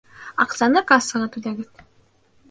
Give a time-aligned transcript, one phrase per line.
[0.43, 1.83] Аҡсаны кассаға түләгеҙ.